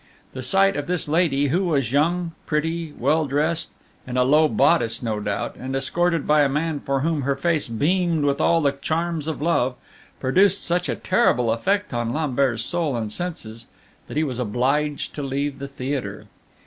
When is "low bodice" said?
4.23-5.03